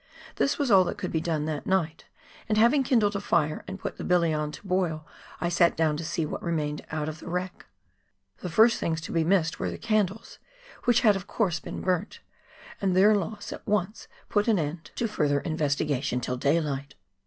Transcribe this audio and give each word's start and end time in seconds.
This 0.37 0.57
was 0.57 0.71
all 0.71 0.83
that 0.85 0.97
could 0.97 1.11
be 1.11 1.21
done 1.21 1.45
that 1.45 1.67
night, 1.67 2.05
and 2.49 2.57
having 2.57 2.81
kindled 2.81 3.15
a 3.15 3.19
fire 3.21 3.63
and 3.67 3.79
put 3.79 3.97
the 3.97 4.03
billy 4.03 4.33
on 4.33 4.51
to 4.53 4.65
boil, 4.67 5.05
I 5.39 5.47
sat 5.49 5.77
down 5.77 5.95
to 5.97 6.03
see 6.03 6.25
what 6.25 6.41
remained 6.41 6.83
out 6.89 7.07
of 7.07 7.19
the 7.19 7.29
wreck. 7.29 7.67
The 8.39 8.49
first 8.49 8.79
things 8.79 8.99
to 9.01 9.11
be 9.11 9.23
missed 9.23 9.59
were 9.59 9.69
the 9.69 9.77
candles, 9.77 10.39
which 10.85 11.01
had 11.01 11.15
of 11.15 11.27
course 11.27 11.59
been 11.59 11.81
burnt, 11.81 12.19
and 12.81 12.95
their 12.97 13.13
loss 13.15 13.53
at 13.53 13.67
once 13.67 14.07
put 14.27 14.47
an 14.47 14.57
end 14.57 14.85
to 14.95 15.05
further 15.07 15.35
FOX 15.35 15.49
GLACIER. 15.49 15.51
115 15.51 15.51
investigation 15.91 16.19
till 16.19 16.37
daylight. 16.37 16.95